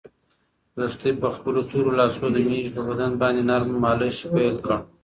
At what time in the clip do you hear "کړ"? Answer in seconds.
4.65-4.77